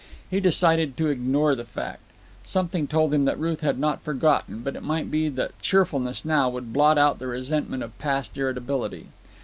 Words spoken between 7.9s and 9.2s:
past irritability.